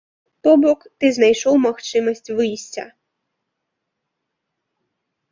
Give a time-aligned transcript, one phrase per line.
[0.45, 2.85] То бок ты знайшоў магчымасць выйсця.